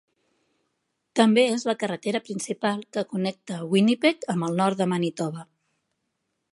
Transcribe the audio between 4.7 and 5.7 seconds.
de Manitoba.